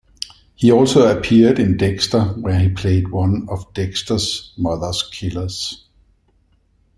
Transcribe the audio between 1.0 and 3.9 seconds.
appeared in "Dexter" where he played one of